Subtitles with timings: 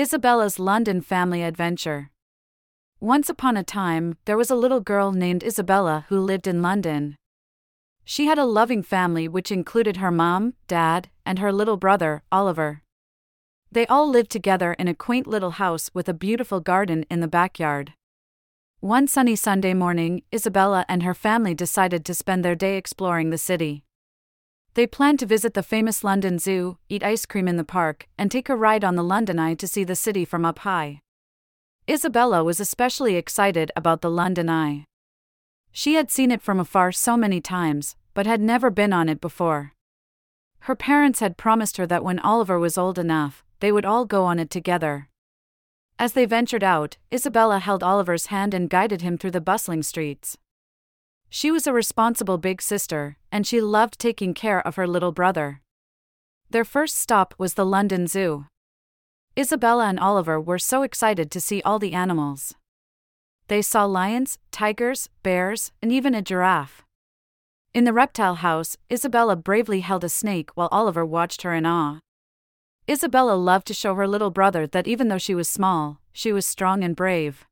[0.00, 2.10] Isabella's London Family Adventure.
[3.00, 7.16] Once upon a time, there was a little girl named Isabella who lived in London.
[8.06, 12.80] She had a loving family which included her mom, dad, and her little brother, Oliver.
[13.70, 17.28] They all lived together in a quaint little house with a beautiful garden in the
[17.28, 17.92] backyard.
[18.80, 23.36] One sunny Sunday morning, Isabella and her family decided to spend their day exploring the
[23.36, 23.84] city.
[24.74, 28.30] They planned to visit the famous London Zoo, eat ice cream in the park, and
[28.30, 31.00] take a ride on the London Eye to see the city from up high.
[31.88, 34.84] Isabella was especially excited about the London Eye.
[35.72, 39.20] She had seen it from afar so many times, but had never been on it
[39.20, 39.72] before.
[40.60, 44.24] Her parents had promised her that when Oliver was old enough, they would all go
[44.24, 45.08] on it together.
[45.98, 50.36] As they ventured out, Isabella held Oliver's hand and guided him through the bustling streets.
[51.32, 55.62] She was a responsible big sister, and she loved taking care of her little brother.
[56.50, 58.46] Their first stop was the London Zoo.
[59.38, 62.54] Isabella and Oliver were so excited to see all the animals.
[63.46, 66.82] They saw lions, tigers, bears, and even a giraffe.
[67.72, 72.00] In the reptile house, Isabella bravely held a snake while Oliver watched her in awe.
[72.88, 76.44] Isabella loved to show her little brother that even though she was small, she was
[76.44, 77.46] strong and brave.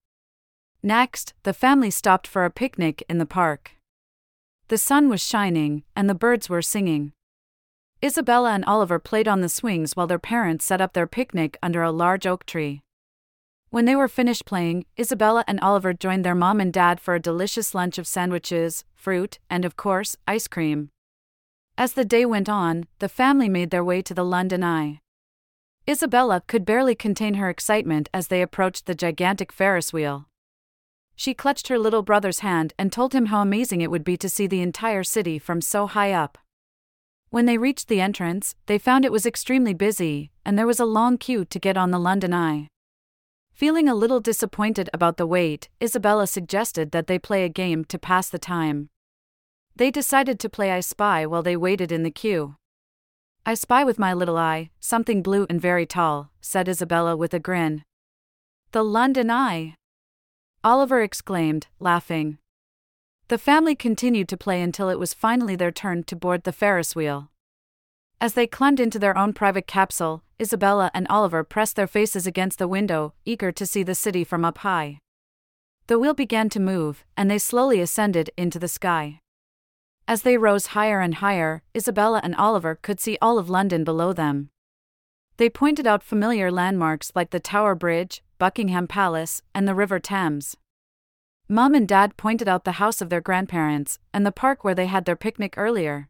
[0.82, 3.72] Next, the family stopped for a picnic in the park.
[4.68, 7.12] The sun was shining, and the birds were singing.
[8.04, 11.82] Isabella and Oliver played on the swings while their parents set up their picnic under
[11.82, 12.82] a large oak tree.
[13.70, 17.20] When they were finished playing, Isabella and Oliver joined their mom and dad for a
[17.20, 20.90] delicious lunch of sandwiches, fruit, and of course, ice cream.
[21.76, 25.00] As the day went on, the family made their way to the London Eye.
[25.88, 30.28] Isabella could barely contain her excitement as they approached the gigantic Ferris wheel.
[31.18, 34.28] She clutched her little brother's hand and told him how amazing it would be to
[34.28, 36.38] see the entire city from so high up.
[37.30, 40.84] When they reached the entrance, they found it was extremely busy, and there was a
[40.84, 42.68] long queue to get on the London Eye.
[43.52, 47.98] Feeling a little disappointed about the wait, Isabella suggested that they play a game to
[47.98, 48.88] pass the time.
[49.74, 52.54] They decided to play I Spy while they waited in the queue.
[53.44, 57.40] I spy with my little eye, something blue and very tall, said Isabella with a
[57.40, 57.82] grin.
[58.70, 59.74] The London Eye.
[60.64, 62.38] Oliver exclaimed, laughing.
[63.28, 66.96] The family continued to play until it was finally their turn to board the Ferris
[66.96, 67.30] wheel.
[68.20, 72.58] As they climbed into their own private capsule, Isabella and Oliver pressed their faces against
[72.58, 74.98] the window, eager to see the city from up high.
[75.86, 79.20] The wheel began to move, and they slowly ascended into the sky.
[80.08, 84.12] As they rose higher and higher, Isabella and Oliver could see all of London below
[84.12, 84.50] them.
[85.36, 90.56] They pointed out familiar landmarks like the Tower Bridge, Buckingham Palace, and the River Thames.
[91.48, 94.86] Mom and Dad pointed out the house of their grandparents and the park where they
[94.86, 96.08] had their picnic earlier.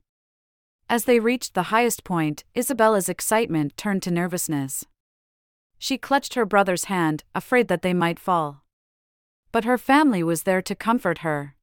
[0.91, 4.85] As they reached the highest point, Isabella's excitement turned to nervousness.
[5.79, 8.65] She clutched her brother's hand, afraid that they might fall.
[9.53, 11.55] But her family was there to comfort her.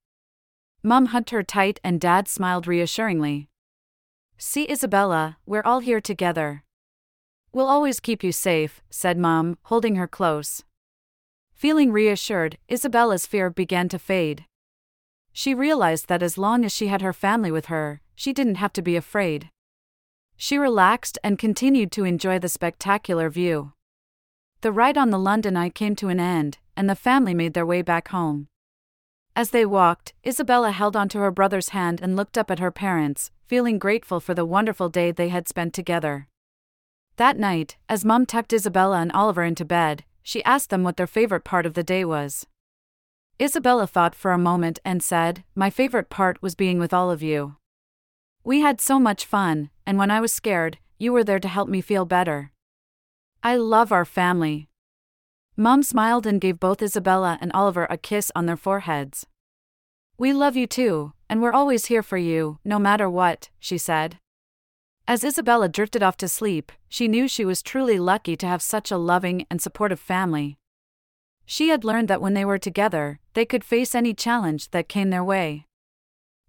[0.82, 3.50] Mom hugged her tight and Dad smiled reassuringly.
[4.38, 6.64] See, Isabella, we're all here together.
[7.56, 10.66] We'll always keep you safe, said Mom, holding her close.
[11.54, 14.44] Feeling reassured, Isabella's fear began to fade.
[15.32, 18.74] She realized that as long as she had her family with her, she didn't have
[18.74, 19.52] to be afraid.
[20.36, 23.72] She relaxed and continued to enjoy the spectacular view.
[24.60, 27.66] The ride on the London Eye came to an end, and the family made their
[27.66, 28.50] way back home.
[29.34, 33.32] As they walked, Isabella held onto her brother's hand and looked up at her parents,
[33.48, 36.28] feeling grateful for the wonderful day they had spent together.
[37.18, 41.08] That night, as Mom tucked Isabella and Oliver into bed, she asked them what their
[41.08, 42.46] favorite part of the day was.
[43.42, 47.22] Isabella thought for a moment and said, My favorite part was being with all of
[47.22, 47.56] you.
[48.44, 51.70] We had so much fun, and when I was scared, you were there to help
[51.70, 52.52] me feel better.
[53.44, 54.68] I love our family.
[55.56, 59.26] Mom smiled and gave both Isabella and Oliver a kiss on their foreheads.
[60.18, 64.18] We love you too, and we're always here for you, no matter what, she said.
[65.08, 68.90] As Isabella drifted off to sleep, she knew she was truly lucky to have such
[68.90, 70.58] a loving and supportive family.
[71.46, 75.12] She had learned that when they were together, they could face any challenge that came
[75.12, 75.68] their way.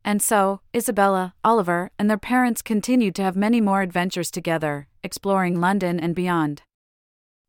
[0.02, 5.60] And so, Isabella, Oliver, and their parents continued to have many more adventures together, exploring
[5.60, 6.62] London and beyond.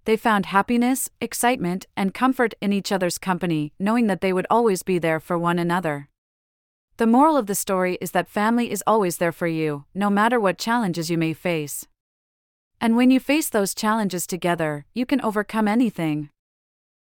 [0.04, 4.84] They found happiness, excitement, and comfort in each other's company, knowing that they would always
[4.84, 6.10] be there for one another.
[6.98, 10.40] The moral of the story is that family is always there for you, no matter
[10.40, 11.86] what challenges you may face.
[12.82, 16.32] And when you face those challenges together, you can overcome anything.